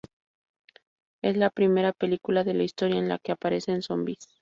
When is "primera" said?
1.51-1.93